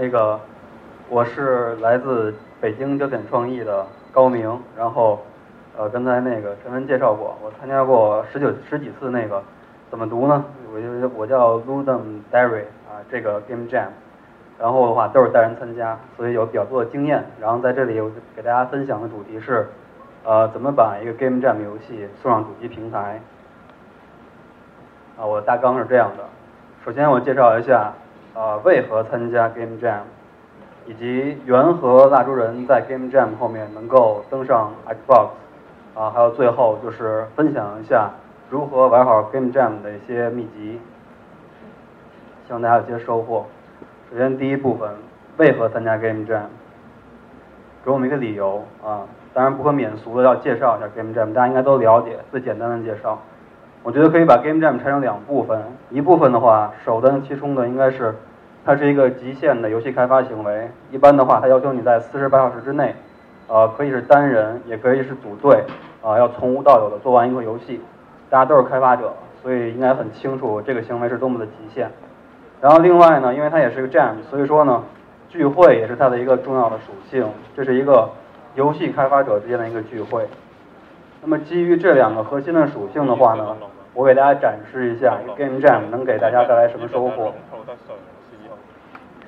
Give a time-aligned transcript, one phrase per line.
[0.00, 0.40] 那个
[1.10, 5.20] 我是来自北京焦点创意的高明，然后
[5.76, 9.42] 呃刚才那个陈文介绍过，我参加过十九十几次那个
[9.90, 10.42] 怎么读呢？
[10.74, 13.88] 我就我叫 Ludum Dare 啊，这个 Game Jam，
[14.58, 17.22] 然后的话都是带人参加，所以有比较多的经验。
[17.38, 19.68] 然后在这里我给大家分享的主题是
[20.24, 23.20] 呃怎么把一个 Game Jam 游戏送上主机平台。
[25.18, 26.24] 啊，我的大纲是这样的。
[26.86, 27.92] 首先，我介绍一下，
[28.34, 30.02] 啊，为何参加 Game Jam，
[30.86, 35.28] 以及缘何蜡烛人在 Game Jam 后面能够登上 Xbox，
[35.94, 38.10] 啊，还有最后就是分享一下
[38.48, 40.80] 如何玩好 Game Jam 的一些秘籍，
[42.46, 43.46] 希望大家有些收获。
[44.10, 44.90] 首先，第一部分，
[45.36, 46.46] 为何参加 Game Jam？
[47.84, 53.18] 给我们一个理由啊，当然不可免俗的要介绍一下 Game Jam，大家应该都了解，最简单的介绍。
[53.82, 55.58] 我觉得可以把 Game Jam 拆成两部分，
[55.88, 58.14] 一部分的话，首当其冲的应该是，
[58.62, 60.68] 它是一个极限的游戏开发行为。
[60.90, 62.94] 一般的话，它要求你在四十八小时之内，
[63.48, 65.64] 呃，可以是单人，也可以是组队，
[66.02, 67.80] 啊，要从无到有的做完一个游戏。
[68.28, 71.90] 大家都是开发者，所以应该很清楚这个行为是多么的极限。
[72.60, 74.82] 然后另外呢，因为它也是个 Jam，所以说呢，
[75.30, 78.10] 聚会也是它的一个重要的属性，这是一个
[78.56, 80.28] 游戏开发者之间的一个聚会。
[81.22, 83.56] 那么基于这两个核心的属性的话呢，
[83.92, 87.34] 我给大家展示一下 Game Jam 能给大家带来什么收获。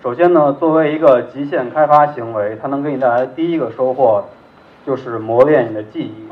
[0.03, 4.25] 首先呢，作为一个极限开发行为，它能给你带来第一个收获，
[4.87, 6.29] 就是磨练你的记忆。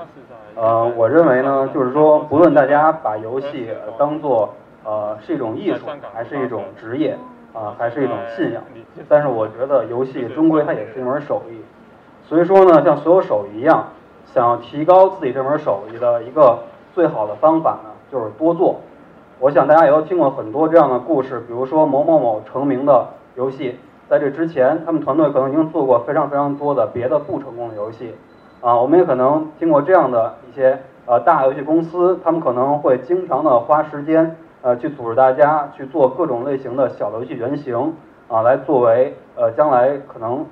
[0.57, 7.17] 呃，我认为呢，就是说，不论大家把游戏当做呃是一种艺术，还是一种职业，
[7.53, 8.63] 啊，还是一种信仰，
[9.09, 11.61] 但是我觉得游戏终归它也是一门手艺。
[12.27, 13.87] 所以说呢，像所有手艺一样。
[14.33, 16.57] 想提高自己这门手艺的一个
[16.95, 18.77] 最好的方法呢，就是多做。
[19.41, 23.77] 我想大家也都听过很多这样的故事，比如说某某某成名的游戏，
[24.09, 28.15] 在这之前，他们团队可能已经做过非常非常多的别的不成功的游戏。
[28.61, 37.95] 啊，我们也可能听过这样的一些呃大游戏公司，他们可能会经常的花时间呃去组织大家去做各种类型的小游戏原型
[38.29, 40.47] 啊，来作为呃将来可能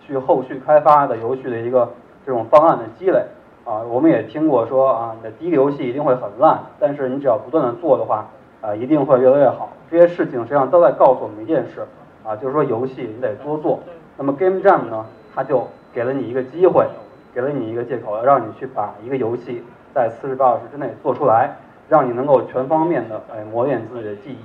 [0.00, 1.88] 去后续开发的游戏的一个。
[2.26, 3.24] 这种方案的积累
[3.64, 8.26] 啊，我们也听过说啊，你的第一个游戏一定会很烂，但是你只要不断的做的话
[8.60, 9.70] 啊，一定会越来越好。
[9.88, 11.86] 这些事情实际上都在告诉我们一件事
[12.24, 13.78] 啊，就是说游戏你得多做。
[14.16, 16.84] 那么 Game Jam 呢，它就给了你一个机会，
[17.32, 19.62] 给了你一个借口，让你去把一个游戏
[19.94, 21.56] 在四十八小时之内做出来，
[21.88, 24.38] 让你能够全方面的哎磨练自己的记忆。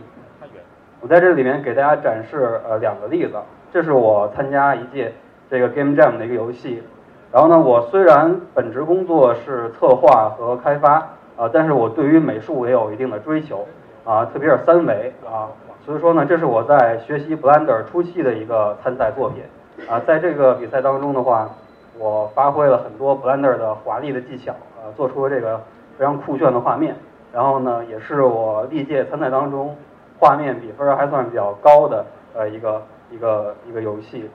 [1.02, 3.34] 我在这里面给大家展示呃两个例子，
[3.74, 5.12] 这是我参加一届
[5.50, 6.84] 这个 Game Jam 的一个游戏。
[7.32, 10.96] 然后呢，我虽然本职工作是策划和开发
[11.38, 13.66] 啊，但是我对于美术也有一定的追求
[14.04, 15.48] 啊，特别是三维啊，
[15.86, 19.44] 所以说呢，这是我在学习 Blender 初期的一个参赛作品
[19.90, 21.50] 啊，在这个比赛当中的话，
[21.98, 25.62] 我发挥了很多 Blender 的华丽的技巧啊，做出了这个
[25.98, 26.96] 非常酷炫的画面，
[27.32, 29.74] 然后呢，也是我历届参赛当中
[30.20, 34.30] 画面比分还算比较高的呃一个一个一个游戏。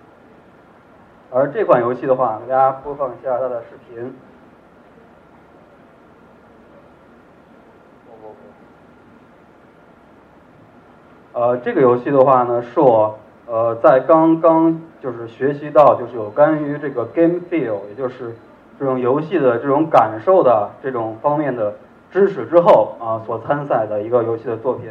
[1.32, 4.14] 而这款游戏的话，给大家播放一下它的视频。
[11.32, 18.34] 呃，这个游戏的话呢，是我呃在刚刚就是学习到就是有关于这个 game feel，也就是
[18.78, 21.74] 这种游戏的这种感受的这种方面的
[22.10, 24.90] 知识之后啊，所参赛的一个游戏的作品。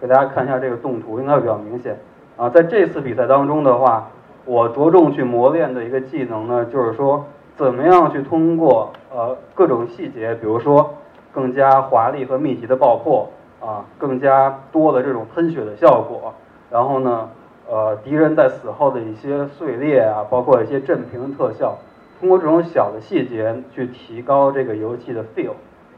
[0.00, 1.98] 给大家看一下这个动图，应该比较明显
[2.36, 2.48] 啊。
[2.48, 4.08] 在这次比赛当中的话。
[4.50, 7.24] 我着重去磨练的一个技能呢，就是说
[7.54, 10.92] 怎么样去通过呃各种细节，比如说
[11.30, 13.30] 更加华丽和密集的爆破
[13.60, 16.34] 啊，更加多的这种喷血的效果，
[16.68, 17.28] 然后呢，
[17.70, 21.78] 呃敌人在死后的一些碎裂啊，包括一些震屏特效，
[22.18, 25.52] 通过这种小的细节去提高这个游戏的 feel，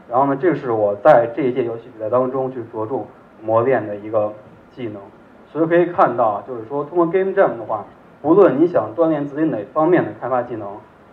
[0.07, 3.07] 然后呢，这是我在这一届游戏比赛当中去着重
[3.41, 4.31] 磨练的一个
[4.75, 5.01] 技能，
[5.51, 7.83] 所以可以看到，就是说通过 Game Jam 的话。
[8.23, 10.67] 无论你想锻炼自己哪方面的开发技能，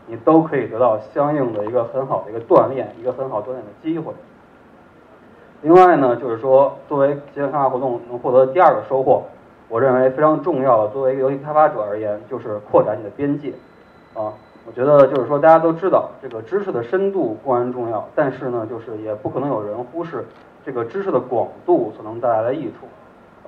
[0.07, 4.13] 你都可以得到相应的一个很好的一个锻炼，一个很好锻炼的机会。
[5.63, 9.25] 另外呢，就是说作为极限开发活动能获得第二个收获，
[9.69, 13.53] 我认为非常重要的，作为一个游戏开发者而言，就是扩展你的边界。
[14.15, 14.33] 啊，
[14.65, 20.25] 我觉得就是说大家都知道，这个知识的深度固然重要，但是呢，就是也不可能有人忽视
[20.65, 22.87] 这个知识的广度所能带来的益处。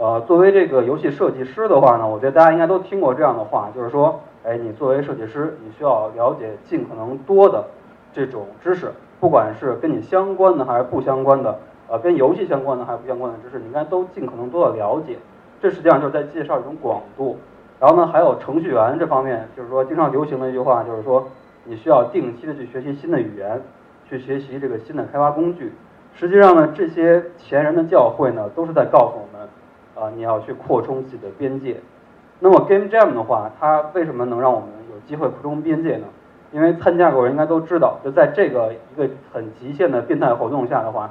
[0.03, 7.65] 呃，作为这个游戏设计师的话呢，我觉得大家应该都听过这样的话，就是说，哎，你作为设计师，你需要了解尽可能多的
[8.13, 8.91] 这种知识，
[9.21, 11.57] 不管是跟你相关的还是不相关的，
[11.87, 15.17] 呃，跟游戏相关的还是不相关的知识，你应该都尽可能多的了解。
[15.61, 17.39] 这实际上就是在介绍一种广度。
[17.79, 21.29] 然后呢，还有程序员这方面，就是说经常流行的一句话，就是说
[21.63, 23.63] 你需要定期的去学习新的语言，
[24.09, 25.73] 去学习这个新的开发工具。
[26.15, 29.31] 实际上呢，这些前人的教诲呢，都是在告诉我们，
[29.94, 31.77] 啊，你要去扩充自己的边界。
[32.41, 36.06] 那么 Game Jam 的话，它为什么能让我们有机会扩充边界呢？
[36.53, 41.11] 因为参加过人应该都知道，就在这个一个很极限的变态活动下的话，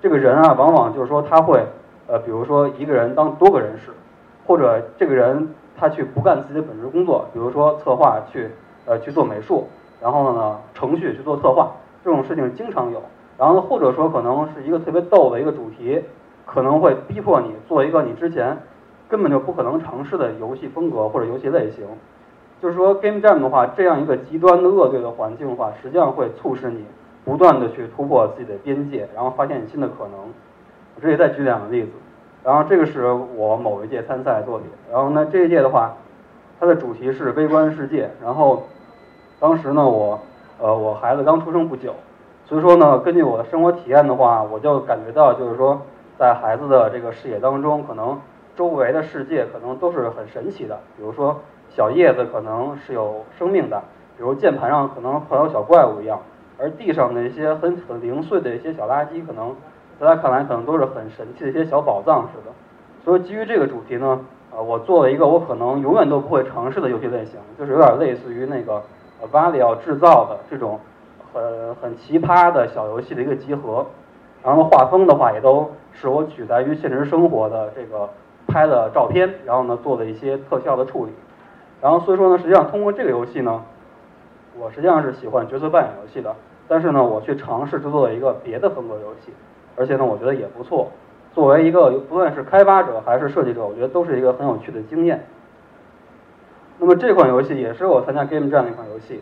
[0.00, 1.64] 这个人啊，往往就是说他会，
[2.06, 3.90] 呃，比如说一个人当多个人使，
[4.46, 5.48] 或者这个人。
[5.80, 8.50] 他去不干自己的本职工作，比如说策划去
[8.84, 9.68] 呃去做美术，
[10.02, 11.70] 然后呢程序去做策划，
[12.02, 13.00] 这种事情经常有。
[13.38, 16.02] 然后或者说可能是一个特别逗的一个主题，
[16.50, 18.56] 可能会逼迫你做一个你之前
[19.06, 21.86] 根本就不可能尝试的游戏风格或者游戏类型。
[22.60, 26.84] 就是说 Game Jam 的话，这样一个极端的恶劣的环境的话，实际上会促使你
[27.24, 30.18] 不断的去突破自己的边界，然后发现新的可能。
[30.96, 31.90] 我这里再举两个例子。
[32.42, 33.04] 然后这个是
[33.36, 35.94] 我某一届参赛作品，然后呢这一届的话，
[36.58, 38.10] 它的主题是微观世界。
[38.22, 38.64] 然后
[39.38, 40.18] 当时呢我
[40.58, 41.94] 呃我孩子刚出生不久，
[42.46, 45.82] 所以说呢根据我的生活体验的话，我就感觉到就是说
[46.18, 48.20] 在孩子的这个视野当中，可能
[48.56, 50.78] 周围的世界可能都是很神奇的。
[50.96, 53.80] 比如说小叶子可能是有生命的，
[54.16, 56.20] 比如键盘上可能会有小怪物一样，
[56.58, 59.54] 而地上的一些很很零碎的一些小垃圾可能。
[60.00, 62.52] 在他看来，可能都是很神奇的一些小宝藏似的。
[63.04, 64.20] 所以基于这个主题呢，
[64.52, 68.74] 呃，我做了一个我可能永远都不会尝试的游戏类型，就是有点类似于那个
[69.20, 70.78] 呃巴里奥制造的这种
[71.32, 73.84] 很很奇葩的小游戏的一个集合。
[74.44, 78.08] 然后画风的话，也都是我取材于现实生活的这个
[78.46, 81.12] 拍的照片，然后呢做了一些特效的处理。
[81.80, 83.62] 然后所以说呢，实际上通过这个游戏呢，
[84.58, 86.34] 我实际上是喜欢角色扮演游戏的，
[86.66, 89.32] 但是呢，我去尝试制作了一个别的风格游戏。
[89.76, 90.88] 而且呢，我觉得也不错。
[91.34, 95.24] 作为一个不论是开发者还是设计者，我觉得都是一个很有趣的经验。
[96.78, 99.20] 那么这款游戏也是我参加 Game Jam 的一款游戏。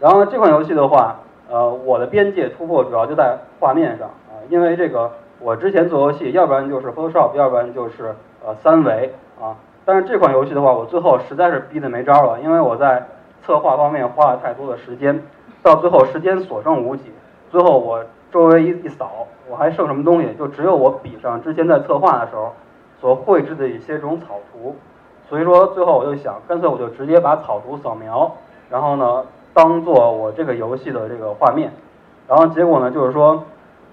[0.00, 1.16] 然后这款游戏的话，
[1.48, 4.10] 呃，我的边界突破主要就在画面上，
[4.48, 5.10] 因为这个
[5.40, 8.14] 我之前做游戏，要不然就是 Photoshop，要不然就是
[8.44, 9.56] 呃三维啊。
[9.84, 13.06] 但是这款游戏的话，我最后实在是逼得没招了，因为我在
[13.42, 15.22] 策划方面花了太多的时间，
[15.62, 17.12] 到最后时间所剩无几，
[17.50, 18.04] 最后我。
[18.32, 20.28] 周围一一扫，我还剩什么东西？
[20.36, 22.52] 就只有我笔上之前在策划的时候
[23.00, 24.76] 所绘制的一些这种草图。
[25.28, 28.30] 所以说，最后我就想，干脆我就直接把草图扫描，
[28.68, 31.72] 然后呢，当做我这个游戏的这个画面。
[32.28, 33.42] 然后结果呢，就是说，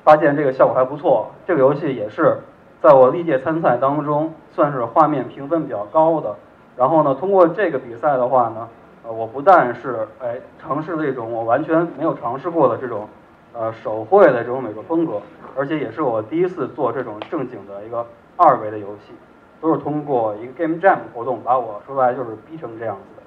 [0.04, 1.32] 发现这个效果还不错。
[1.46, 2.38] 这个游戏也是
[2.82, 6.36] 在我历届参赛当中算是画面评分比较高的。
[6.78, 8.68] 然后呢，通过这个比赛的话呢，
[9.06, 13.08] 呃，我不但是哎尝试了一种我完全没有尝试过的这种。
[13.56, 15.22] 呃，手绘的这种美术风格，
[15.56, 18.04] 而且也是我第一次做这种正经的一个
[18.36, 19.14] 二维的游戏，
[19.62, 23.22] 都是通过一个 Game Jam 活动把我说白就是逼成这样子的。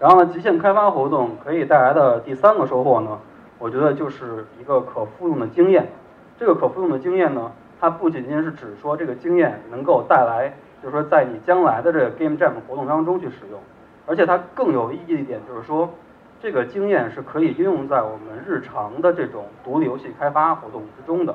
[0.00, 3.16] 然后呢，极限开发活动可以带来的第三个收获呢，
[3.58, 5.88] 我觉得就是一个可复用的经验。
[6.38, 13.60] 这个可复用的经验呢，它不仅仅是指说这个经验能够带来，就是说在你将来的这个 Game Jam 活动当中去使用，
[14.06, 15.88] 而且它更有意义的一点就是说。
[16.38, 21.34] 这个经验是可以应用在我们日常的这种独立游戏开发活动之中的。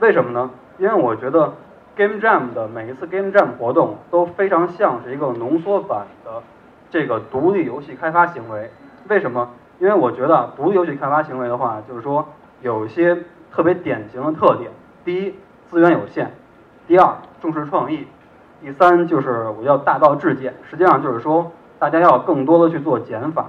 [0.00, 0.50] 为什么呢？
[0.78, 1.52] 因为我觉得
[1.94, 6.42] Game Jam 的每一次 Game Jam 活动都非常像是一个浓缩版的
[6.90, 8.70] 这个独立游戏开发行为。
[9.08, 9.50] 为什么？
[9.78, 12.26] 因为我觉得独立游戏开发行为的话，就是说
[12.62, 13.16] 有一些
[13.52, 14.70] 特别典型的特点：
[15.04, 15.34] 第一，
[15.70, 16.26] 资源有限；
[16.86, 18.06] 第二，重视创意；
[18.60, 20.52] 第三，就是我要大道至简。
[20.68, 23.46] 实际上就是说，大家要更多的去做减法。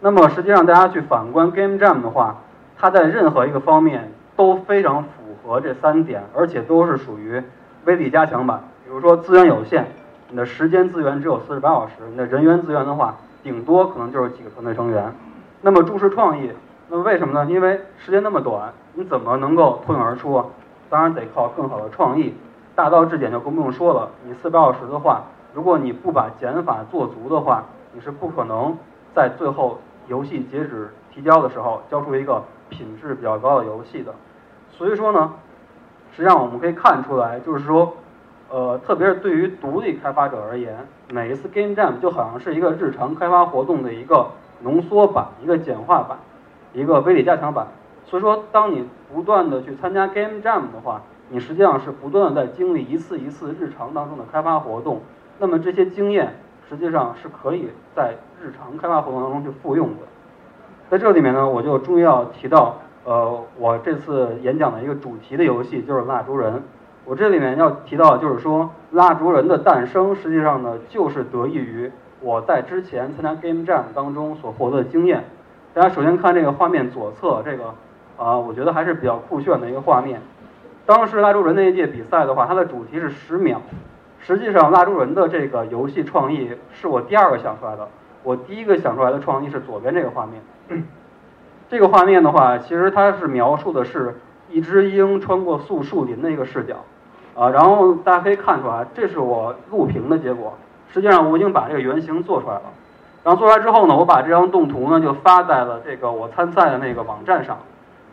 [0.00, 2.38] 那么实际上，大家去反观 Game Jam 的话，
[2.76, 7.40] 它在任何一个方面都非常符合这三点，而且都是属于
[7.84, 8.60] 威力加强版。
[8.84, 9.86] 比如说资源有限，
[10.28, 15.14] 你的时间资源只有四十八小时，你的人员资源的话，顶多可能就是几个团队成员。
[15.64, 16.50] 那么注视创意，
[16.90, 17.50] 那么为什么呢？
[17.50, 20.44] 因为时间那么短，你怎么能够脱颖而出？
[20.90, 22.34] 当然得靠更好的创意。
[22.74, 25.22] 大道至简就更不用说了，你四百小时的话，
[25.54, 28.76] 如果你不把减法做足的话，你是不可能
[29.14, 29.78] 在最后。
[30.06, 34.14] 游戏截止提交的时候，交出一个品质比较高的游戏的，
[34.70, 35.32] 所以说呢，
[36.14, 37.94] 实际上我们可以看出来，就是说，
[38.50, 44.26] 呃，特别是对于独立开发者而言，每一次 Game Jam 就好像是一个日常开发活动的一个
[44.64, 46.18] 浓缩版、一个简化版、
[46.72, 47.68] 一个威力加强版。
[48.06, 55.00] 所以说，当你不断的去参加 Game Jam 的话，你实际上是不断的在经历一次一次日常当中的开发活动。
[55.38, 56.34] 那么这些经验。
[56.66, 59.96] 实际上是可以在日常开发活动当中去复用的。
[60.88, 66.62] 在这里面呢，我就终于要提到，呃，我这次演讲的一个主题的游戏就是蜡烛人。
[67.04, 71.92] 我这里面要提到，就是说蜡烛人的诞生，实际上呢，就是得益于
[72.24, 75.24] 我在之前参加 Game Jam 当中所获得的经验。
[75.74, 77.74] 大家首先看这个画面左侧，这个
[78.16, 80.22] 啊，我觉得还是比较酷炫的一个画面。
[80.86, 83.60] 当时蜡烛人那一届比赛的话，它的主题是十秒。
[84.20, 87.86] 实际上，蜡烛人的这个游戏创意是我第二个想出来的。
[88.22, 90.82] 我第一个想出来的创意是左边这个画面。
[91.68, 94.14] 这个画面的话，其实它是描述的是
[94.48, 96.76] 一只鹰穿过树树林的一个视角。
[97.34, 100.56] 啊，然后大家可以看出来，这是我录屏的结果。
[100.94, 102.62] 实际上，我已经把这个原型做出来了。
[103.24, 107.58] 然后做出来之后呢，我把这张动图呢就发在了这个我参赛的那个网站上。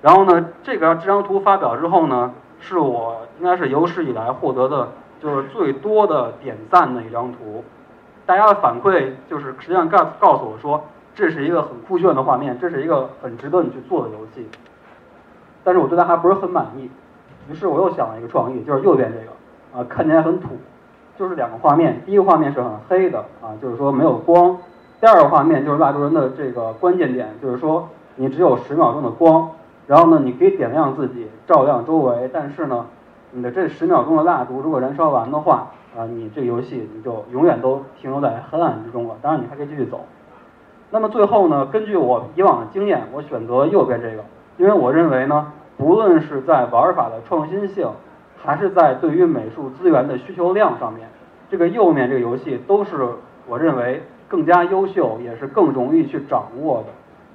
[0.02, 4.88] 然后呢，这个这张图发表之后呢，是我应该是有史以来获得的。
[5.22, 7.64] 就是最多的点赞的一张图，
[8.26, 10.84] 大家的反馈就是实际上告告诉我说，
[11.14, 14.50] 这是一个很酷炫的画面，这是一个很值得你去做的游戏。
[15.64, 16.90] 但是我对它还不是很满意，
[17.48, 20.58] 于是我又想了一个创意，就是右边这个啊，看起来很土，
[21.18, 24.56] 就是两个画面，第一个画面是很黑的啊，就是说没有光；
[25.00, 29.50] 第二个画面就是蜡烛人的这个关键点，就是说你只有十秒钟的光，
[29.88, 32.86] 然后呢你可以点亮自己，照亮周围，但是呢。
[33.34, 39.16] 你的这十秒钟的蜡烛如果燃烧完的话，啊，你这个游戏你就永远都停留在黑暗之中了。
[39.22, 40.02] 当然你还可以继续走。
[40.90, 44.24] 那么最后呢，根据我以往的经验，我选择右边这个，
[44.58, 47.88] 因为我认为呢，不论是在玩法的创新性，
[48.44, 51.08] 还是在对于美术资源的需求量上面，
[51.50, 53.08] 这个右面这个游戏都是
[53.48, 56.88] 我认为更加优秀，也是更容易去掌握的。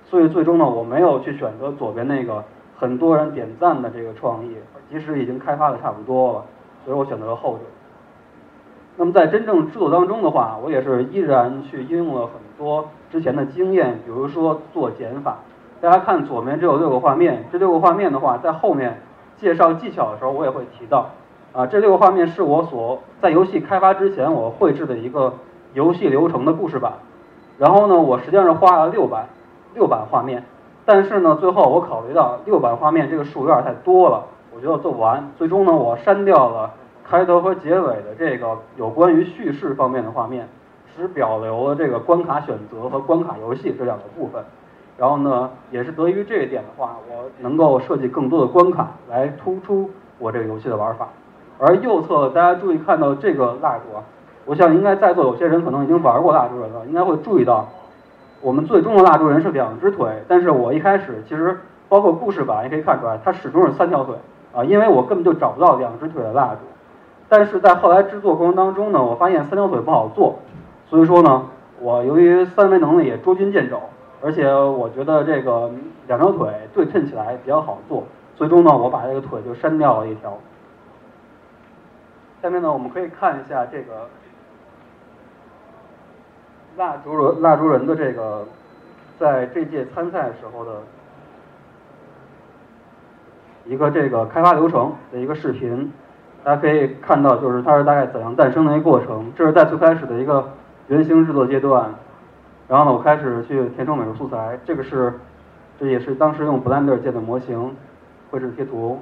[0.04, 2.44] 所以最终呢，我没有去选择左边那个
[2.76, 4.56] 很多人点赞的这个创意。
[4.88, 6.44] 即使已经开发的差不多了，
[6.84, 7.60] 所以我选择了后者。
[8.96, 15.38] 那么在真正制作当中的话，我也是依然去应用了很多之前的经验，比如说做减法。
[15.80, 19.02] 大家看左边只有六个画面，这六个画面的话，在后面
[19.38, 21.10] 介绍技巧的时候我也会提到。
[21.52, 25.32] 啊，这六个画面是我所在游戏开发之前我绘制的一个
[25.72, 26.92] 游戏流程的故事版。
[27.56, 29.26] 然后呢，我实际上是画了六版
[29.74, 30.44] 六版画面，
[30.84, 34.24] 但是呢，最后我考虑到六版画面这个数有点太多了。
[34.54, 36.70] 我觉得做不完，最终呢，我删掉了
[37.04, 40.46] 开头和结尾的这个有关于叙事方面的画面，
[40.94, 44.44] 只保留了这个关卡选择和关卡游戏这两个部分。
[44.96, 51.08] 然后呢，也是得益于这一点的话，我能够设计更多的关卡来突出我这个游戏的玩法。
[51.58, 54.02] 而右侧大家注意看到这个蜡烛啊，
[54.44, 57.66] 我想应该在座有些人可能已经玩过蜡烛人了，应该会注意到，
[58.40, 64.14] 我们最终的蜡烛人是两只腿，但是我一开始其实包括故事版也可以看出来，它始终是三条腿。
[64.54, 66.60] 啊，因为我根本就找不到两只腿的蜡烛，
[67.28, 70.36] 但是在后来制作过程当中呢，我发现三条腿不好做，
[70.88, 71.42] 所以说呢，
[71.78, 73.78] 我由于三维能力也捉襟见肘，
[74.22, 75.70] 而且我觉得这个
[76.08, 78.04] 两条腿对称起来比较好做，
[78.34, 80.36] 最终呢，我把这个腿就删掉了一条。
[82.42, 84.08] 下面呢，我们可以看一下这个
[86.76, 88.46] 蜡烛人蜡烛人的这个
[89.18, 90.72] 在这届参赛时候的。
[93.68, 95.92] 一个这个开发流程的一个视频，
[96.44, 99.32] 大家可以看到，就是它是大概怎样诞生的一个过程。
[99.36, 100.52] 这是在最开始的一个
[100.86, 101.92] 原型制作阶段，
[102.68, 104.58] 然后呢，我开始去填充美术素材。
[104.64, 105.14] 这个是，
[105.78, 107.76] 这也是当时用 Blender 建的模型，
[108.30, 108.98] 绘制贴图，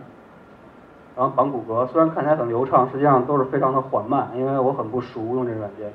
[1.16, 1.86] 然后绑骨骼。
[1.86, 5.92] 虽然看起来很流畅，实际上都是非常的缓慢，因为我很不熟用这个软件。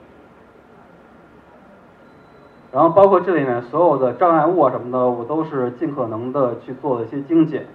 [2.72, 7.66] 然后包括这里面所有的障碍物啊什么的，我都是尽可能的去做了一些精简。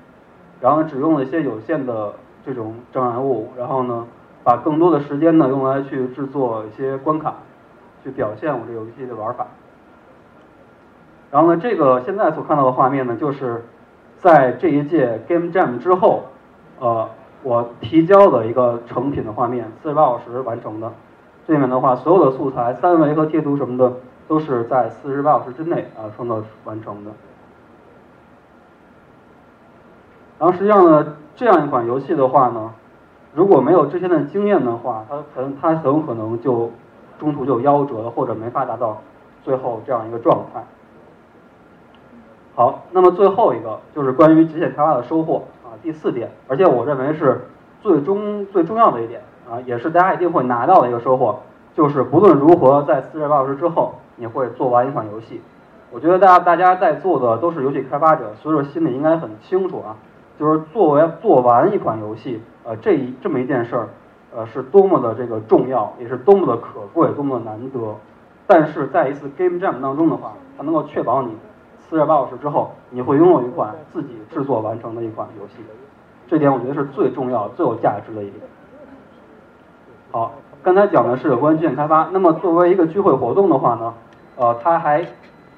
[0.60, 4.06] 然后只用了一些有限的这种障碍物，然后呢，
[4.42, 7.34] 把更多的时间呢用来去制作一些关卡，
[8.02, 9.46] 去表现我这游戏的玩法。
[11.34, 13.64] 然后呢，这个现在所看到的画面呢，就是
[14.18, 16.26] 在这一届 Game Jam 之后，
[16.78, 17.08] 呃，
[17.42, 20.92] 我提交的一个成品的画面，四十八小时完成的。
[21.44, 23.94] 这里面的话，所有的素材、三维和贴图什么的，
[24.28, 27.10] 都是在四十八小时之内啊创造完成的。
[30.38, 32.70] 然后实际上呢，这样一款游戏的话呢，
[33.34, 36.70] 如果没有之前的经验的话，它很它很有可能就
[37.18, 39.02] 中途就夭折了，或者没法达到
[39.42, 40.62] 最后这样一个状态。
[42.54, 47.40] 好，那么最后一个就是关于极限开发的收获啊，第四点，而且我认为是
[47.82, 49.20] 最终最重要的一点
[49.50, 51.40] 啊，也是大家一定会拿到的一个收获，
[51.74, 55.40] 就是不论如何在四十八小时之后，你会做完一款游戏。
[55.90, 59.96] 我觉得大家大家在座的都是游戏开发者，所以说心里应该很清楚啊。
[60.38, 63.88] 就是作为做完一款游戏，呃，这一这么一件事儿，
[64.34, 67.94] 呃，是多么的这个重要，也是多么的可贵，多么的难得。
[68.46, 71.36] 但是在一次 Game Jam 当中的话，它能够确保你
[71.88, 75.54] 四十八小时之后，你会拥有一款自己制作完成的一款游戏。
[76.26, 78.42] 这点我觉得是最重要、最有价值的一点。
[80.10, 83.94] 好，刚才讲的是有关剧院开发，那么作为一个聚会活动的话呢，
[84.36, 85.06] 呃，它还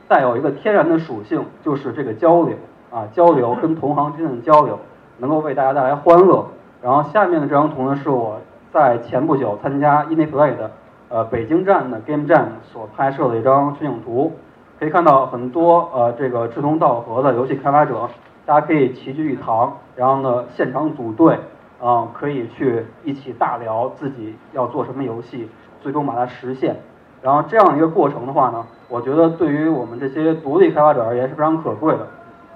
[0.09, 2.56] 带有一个天然的属性，就是这个交流
[2.90, 4.78] 啊，交流跟同行之间的交流，
[5.18, 6.47] 能够为大家带来欢乐。
[6.83, 8.40] 然后下面的这张图呢，是我
[8.73, 10.71] 在前不久参加 IndyPlay 的
[11.09, 14.33] 呃北京站的 Game Jam 所拍摄的一张全景图，
[14.78, 18.09] 可以看到很多呃这个志同道合的游戏开发者，
[18.45, 21.38] 大家可以齐聚一堂，然后呢现场组队。
[21.78, 25.47] 啊，可以去一起大聊自己要做什么游戏，
[25.83, 26.75] 最终把它实现。
[27.21, 32.06] 然后这样一个过程的话呢，我觉得对于我们这些独立开发者而言是非常可贵的，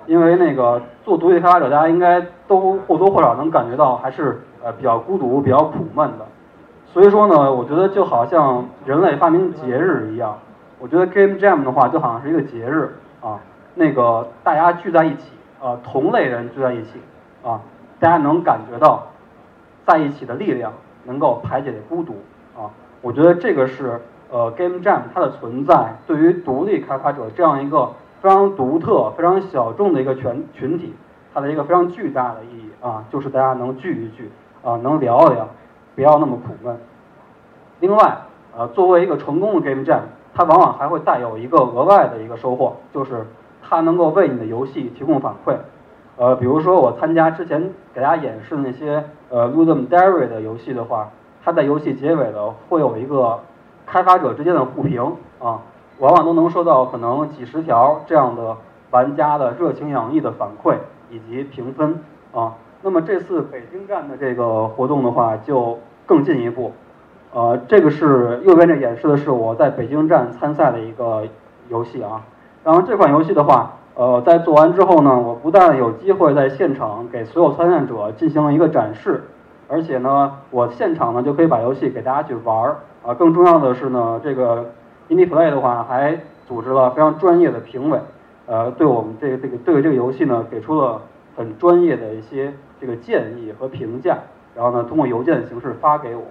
[0.06, 6.24] 因为那个做独立开发者，大家应该都或多或少能感觉到还是呃比较孤独、比较苦闷的。
[6.86, 10.38] 所以说呢，我觉得就好像人类发明节日一样，
[10.80, 13.38] 我觉得 Game Jam 的话就好像是一个节日啊，
[13.76, 15.30] 那个大家聚在一起
[15.62, 17.00] 啊，同类人聚在一起
[17.44, 17.60] 啊，
[18.00, 19.06] 大家能感觉到。
[19.87, 20.72] 在一起的力量
[21.04, 22.14] 能够排解孤独
[22.56, 22.70] 啊，
[23.00, 30.94] 我觉得这个是呃 Game Jam 它的存在对于独立开发者这样一个非常独特、非常小众的一个群群体，
[31.34, 34.30] 它的一个非常巨大的意义啊，就是大家能聚一聚
[34.62, 35.49] 啊，能聊一聊，
[35.96, 36.78] 不要那么苦闷。
[37.80, 38.18] 另外，
[38.56, 40.02] 呃，作为一个成功的 Game Jam，
[40.40, 43.26] 它往往还会带有一个额外的一个收获，就是
[43.61, 45.54] 它能够为你的游戏提供反馈。
[46.16, 51.11] 呃，比如说我参加之前给大家演示的那些呃 Ludum Dare 的游戏的话，
[51.44, 53.40] 它在游戏结尾的会有一个
[53.85, 55.61] 开发者之间的互评啊，
[55.99, 58.56] 往往都能收到可能几十条这样的
[58.92, 60.76] 玩家的热情洋溢的反馈
[61.11, 62.54] 以及评分啊。
[62.80, 66.73] 那么这次北京站的这个活动的话就更进一步，
[67.32, 71.25] 呃，这个是右边这演示的是我在北京站参赛的一个
[71.68, 72.22] 游戏啊，
[72.64, 73.72] 然后这款游戏的话。
[73.96, 79.25] 呃，在做完之后呢，我不但有机会在现场给所有参赛者进行了一个展示，
[79.68, 83.12] 而且呢，我现场呢就可以把游戏给大家去玩儿啊。
[83.12, 84.70] 更重要的是呢，这个
[85.10, 86.18] indie play 的话还
[86.49, 87.99] 组织了非常专业的评委，
[88.46, 91.02] 呃，对我们这个这个对这个游戏呢给出了
[91.36, 94.16] 很专业的一些这个建议和评价，
[94.54, 96.23] 然后呢通过邮件的形式发给我，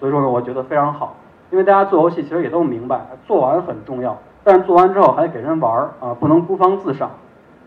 [0.00, 1.14] 所以说呢我觉得非常好，
[1.50, 4.16] 因为大家做游戏其实也都明白，做完很重要。
[4.42, 7.10] 但是做完之后还得给人玩儿啊，不能孤芳自赏。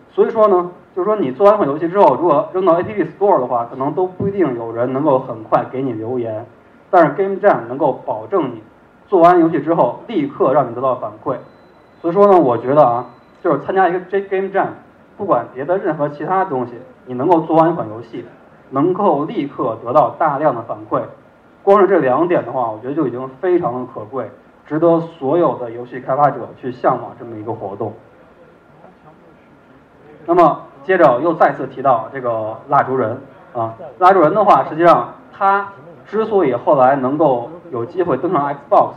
[0.09, 6.45] 所以说呢，就是说你做完款游戏之后，如果扔到 App Store 的话，可能都不一定有人能够很快给你留言。
[6.89, 8.63] 但是 Game Jam 能够保证你
[9.07, 11.37] 做完游戏之后立刻让你得到反馈。
[12.01, 13.05] 所以说呢，我觉得啊，
[13.43, 14.67] 就是参加一个这 Game Jam，
[15.17, 16.73] 不管别的任何其他东西，
[17.05, 18.25] 你能够做完一款游戏，
[18.71, 21.01] 能够立刻得到大量的反馈，
[21.63, 24.29] 光是这两点的话，我觉得就已经非常的可贵。
[24.65, 27.93] 值得所有的游戏开发者去向往这么一个活动。
[30.25, 33.19] 那么接着又再次提到这个蜡烛人
[33.53, 35.67] 啊，蜡烛人的话，实际上他
[36.05, 38.91] 之所以后来能够有机会登上 Xbox，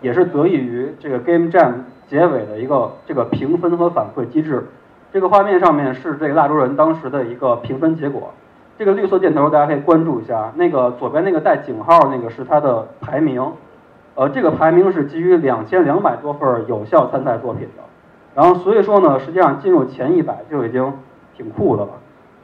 [0.00, 1.72] 也是得益于这个 Game Jam
[2.08, 4.66] 结尾的一个这个评分和反馈机制。
[5.12, 8.32] 这个画面上面是这个蜡烛人当时的一个评分结果。
[8.78, 13.52] 这个绿色箭头大家可以关注一下，那个左边那个带井号那个是它的排名。
[14.14, 17.82] 呃，这个排名是基于两千两百多份有效参赛作品的，
[18.34, 20.92] 然后所以说呢，实际上进入前一百就已经
[21.34, 21.90] 挺酷的了。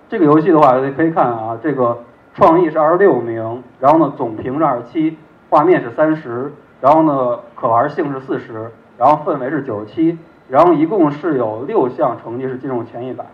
[0.09, 1.99] 这个游戏的话，可以看啊，这个
[2.33, 5.19] 创意是二十六名，然后呢总评是二十七，
[5.51, 10.17] 画面是三十，然后呢可玩性是四十，然后氛围是九十七，
[10.49, 13.27] 然后一共是有六项成绩是进入前一百，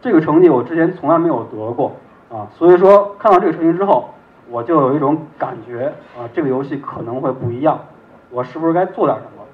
[0.00, 1.96] 这个成绩我之前从来没有得过
[2.30, 4.10] 啊，所以说看到这个成绩之后。
[4.52, 7.78] 我就有一种感觉啊，这个游戏可能会不一样，
[8.30, 9.44] 我是不是该做点什么？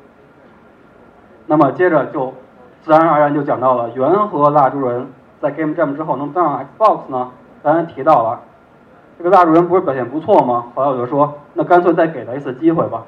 [1.45, 2.33] 那么接着就
[2.81, 5.07] 自然而然就讲到了元和蜡烛人
[5.39, 7.31] 在 Game Jam 之后能登上 Xbox 呢？
[7.63, 8.41] 刚才提到了
[9.19, 10.69] 这个蜡烛人不是表现不错吗？
[10.75, 13.03] 后来我就说，那干脆再给他一次机会吧，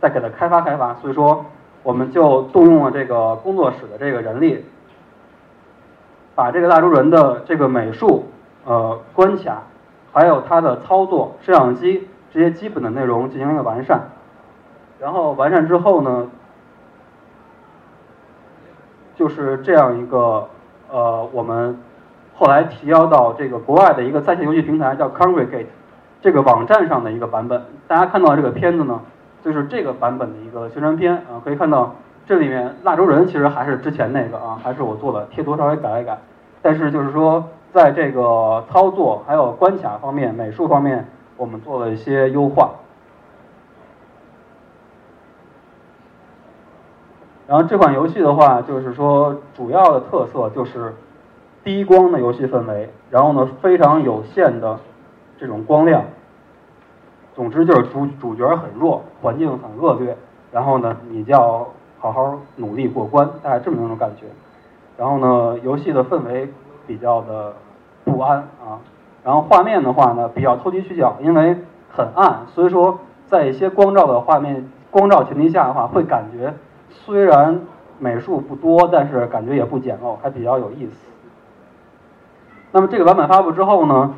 [0.00, 0.94] 再给他开发开发。
[0.94, 1.44] 所以说，
[1.82, 4.64] 我们就动用了这个工作室的这个人力，
[6.34, 8.24] 把这个蜡烛人的这个美术
[8.64, 9.62] 呃关卡。
[10.16, 14.00] 还有它的操作、摄像机这些基本的内容进行一个完善，
[15.00, 16.30] 然后完善之后呢，
[19.16, 20.46] 就是这样一个
[20.88, 21.76] 呃，我们
[22.36, 25.66] 后来提交到这个国外的一个在线游戏平台叫 Congregate
[26.22, 27.60] 这个网站上的一个版本。
[27.88, 29.00] 大家看到这个片子呢，
[29.42, 31.92] 就是这个版本的一个宣传片啊，可以看到
[32.24, 36.16] 这里面蜡烛人其实还是之前那个啊，还是我做的，贴图稍微改一改，
[36.62, 37.44] 但是就是说。
[37.74, 42.70] 在这个操作还有关卡方面、美术方面，我们做了一些优化。
[47.48, 50.94] 然后这款游戏的话，就是说主要的特色就是
[51.64, 54.78] 低光的游戏氛围，然后呢非常有限的
[55.36, 56.04] 这种光亮，
[57.34, 60.16] 总之就是主主角很弱，环境很恶劣，
[60.52, 61.66] 然后呢，你就要
[61.98, 64.26] 好好努力过关，大概这么一种感觉。
[64.96, 66.48] 然后呢，游戏的氛围
[66.86, 67.52] 比较的
[68.04, 68.78] 不安啊。
[69.24, 71.56] 然后画面的话呢，比较投机取巧，因为
[71.90, 76.54] 很暗，所以说在一些光照的画面光照前提下的话，会感觉
[76.90, 77.60] 虽然
[77.98, 80.92] 美术不多，但是感觉也不简陋，还比较有意思。
[82.72, 84.14] 那么这个版本发布之后呢，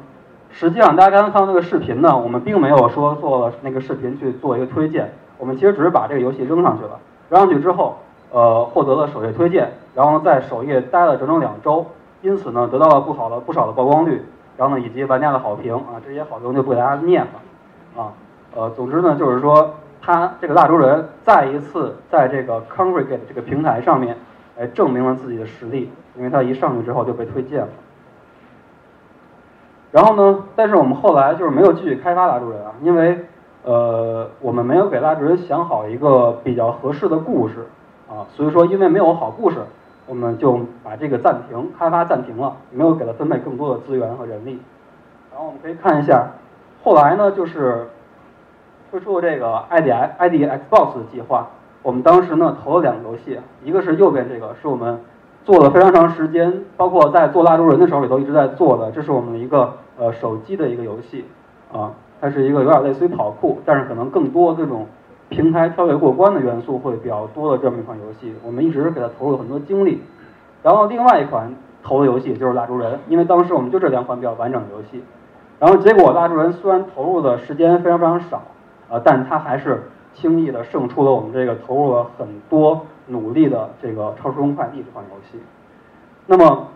[0.51, 7.97] 实际上大家刚刚看到那个视频呢，我们并没有说做了那个视频去做一个推荐，我们其实只是把这个游戏扔上去了，扔上去之后，
[8.33, 11.85] 呃，获得了首页推荐，然后在首页待了整整两周，
[12.23, 14.23] 因此呢，得到了不好的不少的曝光率，
[14.57, 18.13] 然后呢，以及玩家的好评啊，这些好评就不给大家念了，啊，
[18.55, 24.17] 呃，总之呢，就是说他这个蜡烛人再一次在这个 Congregate 这个平台上面，
[24.57, 27.69] 来证明了自己的实力，因为他一上去之后就被推荐了。
[29.93, 30.45] 然后呢？
[30.55, 33.25] 但是我们后来就是没有继续开发蜡烛人啊，因为
[33.63, 37.67] 呃我们没有给蜡烛人想好一个比较合适的故事
[38.09, 39.57] 啊，所以说因为没有好故事，
[40.07, 44.59] 我们就把这个暂停开发暂停了，没有给他分配更多的资源和人力。
[45.33, 46.31] 然后我们可以看一下，
[46.83, 47.89] 后来呢就是
[48.91, 49.89] 推出了这个 ID
[50.19, 51.49] ID Xbox 的计划，
[51.83, 55.01] 我们当时呢投了两个游戏，一个是右边这个是我们
[55.45, 59.75] 做了非常长时间，包括在做蜡烛人的时候也都一直在做的，这是我们的一个。
[59.99, 61.25] 呃，手机的一个游戏，
[61.73, 61.91] 啊，
[62.21, 64.87] 它是一个有点类似于跑酷，但是可能更多这种
[65.29, 70.03] 平台跳跃过关的元素会比较多的这么一款游戏，我们一直给它投入了很多精力。
[70.63, 75.03] 然后另外一款投的游戏就是蜡烛人，因为当时我们就这两款比较完整的游戏。
[75.59, 78.43] 然后结果蜡烛人虽然投入的时间非常非常少，
[78.89, 79.83] 啊，但它还是
[80.15, 85.43] 轻易的胜出了我们这个投入了很多努力的这个超时空快递这款游戏。
[86.27, 86.69] 那么。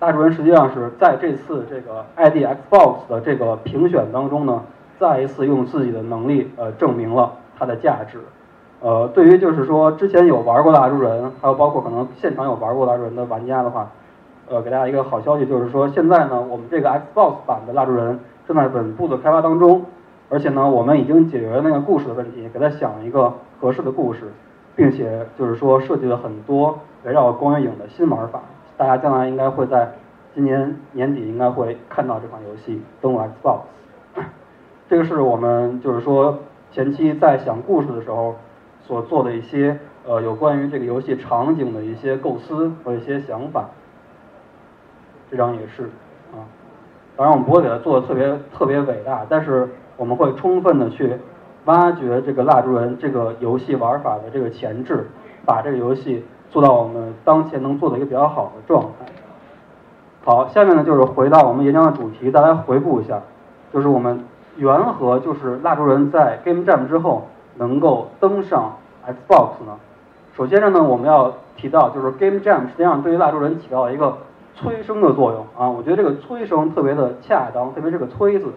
[0.00, 4.62] 大主人实际上是在这次这个 ID Xbox 的这个评选当中呢，
[4.98, 8.18] 再一次用自己的能力呃证明了它的价值。
[8.80, 13.90] 呃，对于就是说之前有玩过蜡烛人，还有包括可能现场有玩过蜡烛人的玩家的话，
[14.48, 19.84] 呃，给大家一个好消息，就是说现在呢，我们这个 Xbox 版的蜡烛人正在稳步的开发当中，
[20.28, 24.32] 而且呢，我们已经解决了那个故事的问题，给他想了一个合适的故事，
[24.76, 28.40] 并且就是说设计了很多围绕光源影的新玩法。
[28.76, 29.90] 大家将来应该会在
[30.32, 33.58] 今年年底应该会看到这款游戏登陆 Xbox。
[34.88, 36.38] 这个是我们就是说
[36.72, 38.36] 前期在想故事的时候
[38.82, 43.68] 所做的一些呃有关于这个游戏场景的一些构思和一些想法。
[45.30, 45.84] 这张也是
[46.32, 46.40] 啊，
[47.16, 51.18] 当然我们不会给它做的特别特别伟大，但是我们会充分的去
[51.66, 55.06] 挖掘这个蜡烛人这个游戏玩法的这个前置，
[55.44, 56.24] 把这个游戏。
[56.50, 59.04] 做到我们当前能做的一个比较好的状态。
[60.24, 63.20] 好，下面呢就是回到我们演讲的主题，再来回顾一下，
[63.70, 64.24] 就是我们
[64.58, 69.78] 缘何就是蜡烛人在 Game Jam 之后能够登上 Xbox 呢？
[70.36, 74.18] 首先呢，我们要提到就是 Game Jam 实际上对于蜡烛人起到了一个
[74.54, 78.52] 催生的作用啊，我觉得这个催生特别的恰当，特别这个催字。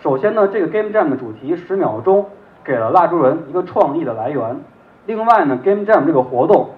[0.00, 2.26] 首先呢，这个 Game Jam 的主题十秒钟
[2.62, 4.60] 给了蜡烛人一个创意的来源。
[5.06, 6.70] 另外呢，Game Jam 这个活动。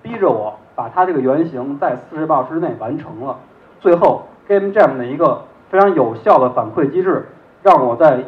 [0.00, 3.36] 逼着我把它这个原型在四十八小时之内完成了。
[3.80, 7.26] 最后，Game Jam 的一个非常有效的反馈机制，
[7.68, 8.24] 让我在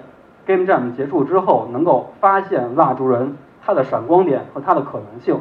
[0.46, 5.38] Game Jam 结束之后能够发现蜡烛人它的闪光点和它的可能性。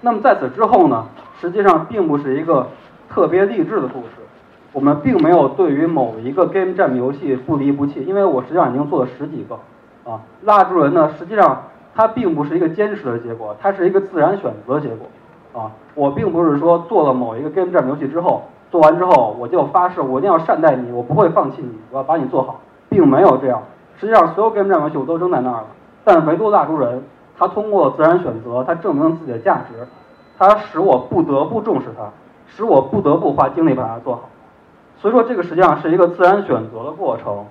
[0.00, 1.06] 那么在此之后呢，
[1.38, 2.66] 实际上并不是一个
[3.10, 4.14] 特别励志的故事。
[4.72, 9.54] 我们并没有对于某一个 Game Jam 游戏不离不弃，因为我实际上已经做了十几个。
[10.10, 11.64] 啊，蜡烛人呢，实际上。
[11.94, 22.58] 它并不是一个坚持的结果，它是一个自然选择的结果，啊，我并不是说做了某一个 game jam 游戏之后，做完之后我就发誓我一定要善待你，我不会放弃你，我要把你做好，
[22.88, 23.62] 并没有这样。
[24.00, 25.66] 实际上，所有 game jam 游戏我都扔在那儿了，
[26.02, 27.04] 但唯独蜡烛人，
[27.38, 29.86] 他通过自然选择，他证明了自己的价值，
[30.38, 32.04] 他使我不得不重视它，
[32.48, 34.22] 使我不得不花精力把它做好。
[34.96, 37.44] 所以说，这个实际上是一个自然选择的过程。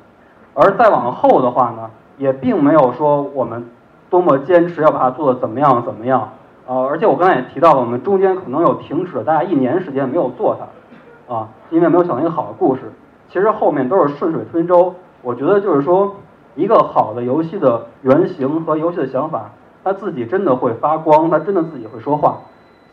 [0.54, 3.70] 而再往后的话呢，也并没有说我们。
[4.10, 6.28] 多么坚持要把它做的怎么样怎么样，
[6.68, 10.66] 呃，而且我刚才也提到了，我们中间可能有停止了大概一年时间没有做它，
[11.32, 12.82] 啊，因为没有想到一个好的故事。
[13.30, 14.94] 其实后面都是顺水推舟。
[15.22, 16.18] 我觉得就是说，
[16.56, 22.40] 一个好的游戏的原型和游戏的想法，它自己真的会发光，它真的自己会说话。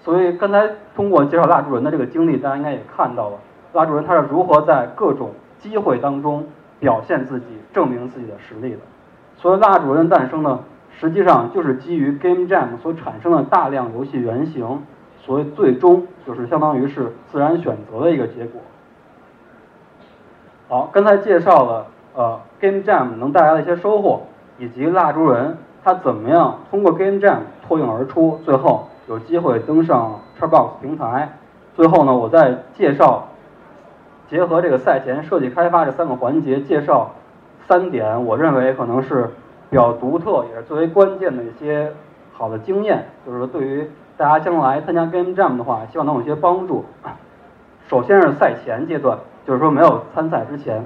[0.04, 3.38] 所以刚才通过介绍蜡烛人的这个经历，大家应该也看到了，
[3.72, 6.46] 蜡烛人他是如何在各种机会当中
[6.78, 8.78] 表现自己、证明自己的实力的。
[9.36, 10.60] 所以蜡烛人的诞生呢？
[11.00, 14.82] 实际上就是基于 Game Jam 所产生的大量游戏原型，
[15.28, 18.62] 所以最终就是相当于是自然选择的一个结果。
[20.68, 24.22] 好，刚才介绍了呃 Game Jam 能带来的一些收获，
[24.58, 31.30] 以及蜡烛人他怎么样通过 Game Jam 脱颖而出，最后有机会登上 Xbox 平台。
[31.76, 33.28] 最后呢，我再介绍，
[34.30, 37.10] 结合这个赛前设计开发这三个环节，介绍
[37.66, 39.30] 三点我认为可能是
[39.68, 41.92] 比较独特也是最为关键的一些
[42.32, 46.84] 好的经验，就是对于大家将来参加 Game Jam 的话，希望能有一些帮助。
[47.86, 50.84] 首先是赛前阶段，就是说没有参赛之前，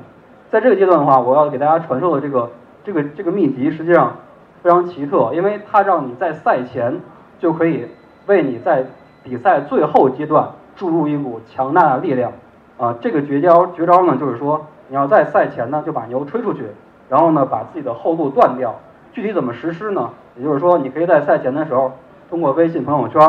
[0.51, 2.51] 在这个阶段的话，我要给大家传授的这个
[2.85, 4.17] 这个这个秘籍，实际上
[4.63, 7.01] 非常奇特，因为它让你在赛前
[7.39, 7.89] 就可以
[8.27, 8.85] 为你在
[9.25, 12.33] 比赛最后阶段注入一股强大的力量。
[12.77, 16.67] 啊，这个绝招绝招呢，就是说你要在赛前呢就把牛吹出去，
[17.09, 18.75] 然后呢把自己的后路断掉。
[19.13, 20.11] 具体怎么实施呢？
[20.37, 21.93] 也就是说，你可以在赛前的时候
[22.33, 23.21] 通过微信朋友圈、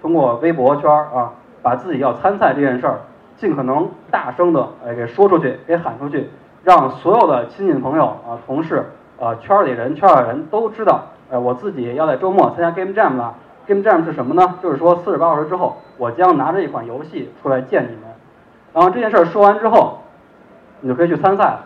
[0.00, 3.00] 通过微博圈啊，把自己要参赛这件事儿。
[3.36, 6.30] 尽可能大声的哎给说出去，给喊出去，
[6.62, 8.84] 让所有的亲戚朋友啊、同事
[9.20, 13.34] 啊、圈里人、圈外人都知道，哎，我自己要在周末参加 Game Jam 了。
[13.66, 14.58] Game Jam 是什么呢？
[14.62, 18.02] 就是说四十八小时之后，我将拿着一款游戏出来见你们。
[18.72, 19.98] 然后这件事儿说完之后，
[20.80, 21.64] 你就可以去参赛了。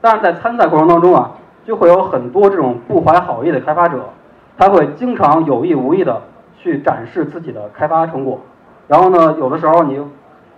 [0.00, 1.32] 但是在参赛过程当中啊，
[1.66, 4.08] 就会有很多这种不怀好意的开发者，
[4.58, 6.20] 他会经常有意无意的
[6.58, 8.38] 去展示自己的开发成果。
[8.86, 10.04] 然后呢，有的时候你。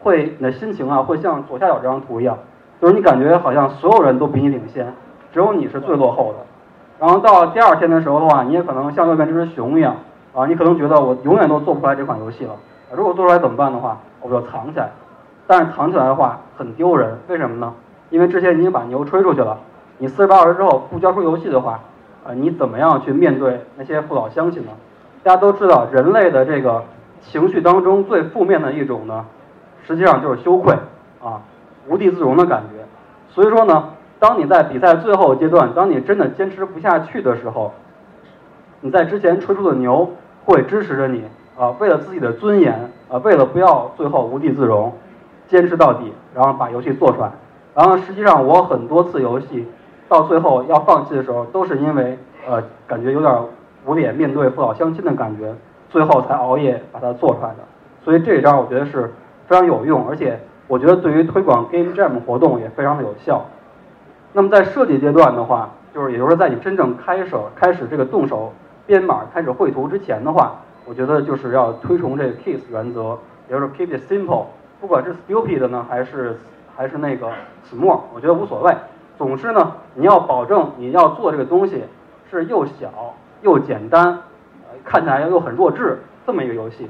[0.03, 2.39] 会你的心情啊，会像左下角这张图一样，
[2.81, 4.95] 就是你感觉好像所有人都比你领先，
[5.31, 6.39] 只有你是最落后的。
[6.99, 9.95] 然后到第二天的时候的话，你也可能像右边这只熊一样
[10.35, 12.53] 啊，你可能觉得我永远都做不出来这款游戏了。
[12.95, 14.89] 如果做出来怎么办的话，我就藏起来。
[15.47, 17.75] 但是藏起来的话很丢人，为什么呢？
[18.09, 19.59] 因为之前你已经把牛吹出去了，
[19.99, 21.79] 你四十八小时之后不交出游戏的话，
[22.35, 24.71] 你怎么样去面对那些父老乡亲呢？
[25.23, 26.83] 大家都知道，人类的这个
[27.21, 29.27] 情绪当中最负面的一种呢。
[29.87, 30.75] 实际上就是羞愧
[31.23, 31.41] 啊，
[31.89, 32.85] 无地自容的感觉。
[33.29, 37.73] 所以说呢，当你在比赛最后阶段，当你真的坚持不下去的时候，
[38.81, 40.11] 你在之前吹出的牛
[40.45, 41.25] 会支持着你
[41.59, 44.93] 啊，为了自己的尊严啊，为了不要最后无地自容，
[45.49, 47.31] 坚持到底，然后把游戏做出来。
[47.75, 49.67] 然后实际上我很多次游戏
[50.11, 53.35] 到最后要放弃的时候，都是因为呃感觉有点
[53.87, 55.55] 无脸面对父老乡亲的感觉，
[55.89, 57.57] 最后才熬夜把它做出来的。
[58.05, 59.11] 所以这一招我觉得是。
[59.51, 63.45] 非常有用，而且我觉得对于推广 Game Jam 活动也非常的有效。
[64.33, 68.53] 那么在设计阶段的话，就是也就是在你真正开始开始这个动手
[68.87, 70.53] 编码、开始绘图之前的话，
[70.87, 73.19] 我觉得就是要推崇这个 KISS 原则，
[73.49, 74.45] 也就是 Keep it simple，
[74.81, 76.39] 不管是 stupid 呢还是
[76.77, 77.27] 还是那个
[77.69, 78.73] small，我觉得无所谓。
[79.21, 81.85] 总之呢，你要保证你要做这个东西
[82.31, 86.89] 是又小又简单，呃看起来又很弱智这么一个游戏。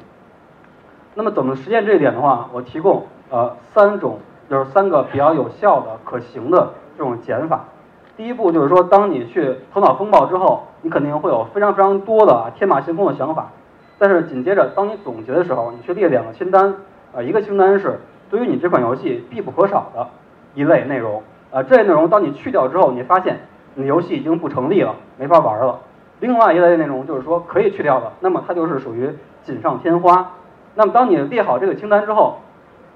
[1.17, 7.65] 那么怎么实现这一点的话，我提供呃三种，就是三个比较有效的、可行的这种减法。
[8.17, 13.49] 第一步就是说，当你去头脑风暴之后，你肯定会有非常非常多的天马行空的想法。
[13.99, 16.77] 但是紧接着，当你总结的时候，你去列两个清单，
[17.13, 17.99] 啊，一个清单是
[18.31, 20.07] 对于你这款游戏必不可少的
[20.55, 23.41] 一类内容，啊，这些内容当你去掉之后，你发现
[23.75, 25.81] 你游戏已经不成立了，没法玩了。
[26.21, 29.11] 另外一类内容就是说可以去掉的，那么它就是属于
[29.43, 30.33] 锦上添花。
[30.75, 32.39] 那么，当你列好这个清单之后，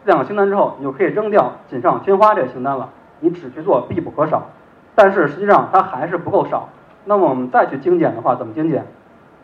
[0.05, 2.91] 这两个清单之后，你就可以扔掉锦上添花这个清单了。
[3.21, 4.43] 你只去做必不可少，
[4.95, 6.69] 但是实际上它还是不够少。
[7.05, 8.85] 那么我们再去精简的话，怎么精简？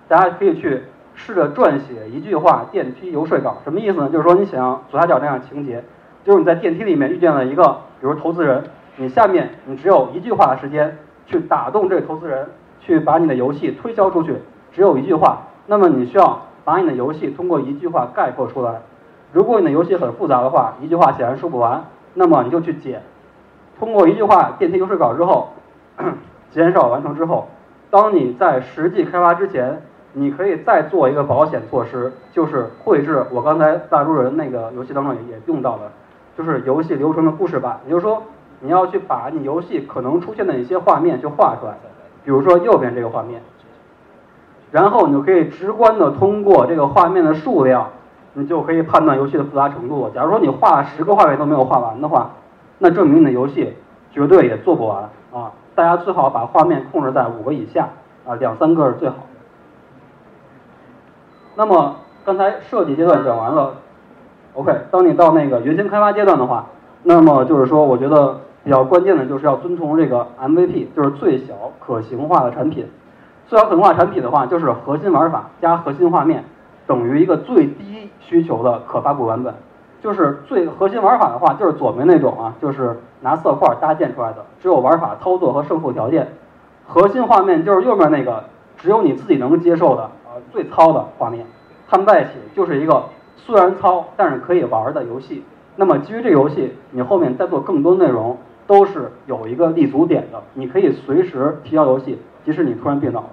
[0.06, 0.82] 大家可以去
[1.14, 3.56] 试着撰写一句话电梯游说稿。
[3.64, 4.10] 什么意思呢？
[4.10, 5.82] 就是说你想要左下角这样情节，
[6.24, 7.64] 就是你在电梯里面遇见了一个，
[8.00, 8.64] 比如投资人，
[9.00, 12.46] 你下面你只有一句话的时间去打动这个投资人，
[12.80, 14.36] 去把你的游戏推销出去，
[14.72, 15.38] 只有一句话。
[15.66, 16.42] 那么你需要。
[16.62, 18.82] 把你的游戏通过一句话概括出来。
[19.32, 21.82] 如果你的游戏很复杂的话，一句话显然说不完，
[22.12, 23.02] 那么你就去减。
[23.78, 25.48] 通过一句话电梯游说稿之后，
[26.52, 27.48] 减少完成之后，
[27.90, 29.80] 当你在实际开发之前，
[30.12, 35.90] 你可以再做一个保险措施，就是绘制我刚才大猪人那个游戏当中也用到的，
[36.36, 37.80] 就是游戏流程的故事版。
[37.86, 38.22] 也就是说，
[38.60, 41.74] 你要去把你游戏可能出现的一些画面去画出来，
[42.24, 43.42] 比如说右边这个画面。
[44.70, 47.88] 然后你就可以直观的通过这个画面的数量，
[48.34, 50.08] 你就可以判断游戏的复杂程度。
[50.14, 52.30] 假如说你画十个画面都没有画完的话，
[52.78, 53.74] 那证明你的游戏
[54.12, 55.50] 绝对也做不完啊！
[55.74, 57.88] 大家最好把画面控制在五个以下
[58.26, 59.16] 啊，两三个是最好。
[61.56, 63.74] 那么刚才设计阶段讲完了
[64.54, 66.66] ，OK，当你到那个原型开发阶段的话，
[67.02, 72.86] 那么就是说，我觉得比较关键的就是要遵从这个 MVP，就是最小可行化的产品。
[73.46, 76.44] 最小可能化产品的话，就是核心玩法加核心画面
[76.86, 79.54] 等于一个最低需求的可发布版本。
[80.02, 86.28] 就是最核心玩法的话，就是左边那种啊，就是拿色块搭建出来的，只有玩法操作和胜负条件。
[86.86, 88.44] 核心画面就是右边那个，
[88.78, 91.44] 只有你自己能接受的啊，最糙的画面。
[91.88, 93.04] 它们在一起就是一个
[93.36, 95.44] 虽然糙，但是可以玩的游戏。
[95.76, 98.38] 那么基于这游戏，你后面再做更多内容，
[98.70, 103.30] 都是有一个立足点的，你可以随时提交游戏，即使你突然病倒了。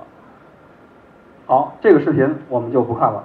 [1.45, 3.23] 好，这个视频我们就不看了。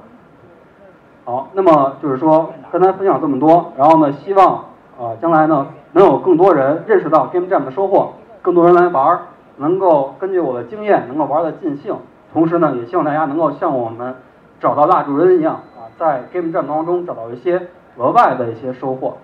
[1.24, 4.56] 好，那么就是说，刚才分享这么多，然后呢，希望
[5.00, 9.18] 啊，将来呢，能有更多人认识到 Game Jam 的收获，更多人来玩，
[9.56, 11.96] 能够根据我的经验，能够玩的尽兴。
[12.34, 14.16] 同时呢，也希望大家能够像我们
[14.60, 19.16] 找到蜡烛人一样啊，在 Game Jam 当中找到一些额外的一些收获。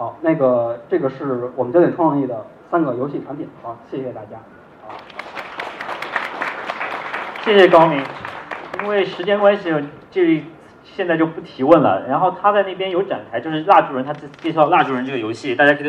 [0.00, 3.46] 好，那个这个是我们焦点创意的三个游戏产品。
[3.62, 4.38] 好，谢谢大家。
[4.80, 4.94] 好，
[7.44, 8.02] 谢谢高明。
[8.82, 9.70] 因为时间关系，
[10.10, 10.42] 这。
[10.82, 15.88] 现在就不提问了，然后他在那边有展台，就是蜡烛人，他介绍蜡烛人这个游戏，大家可以。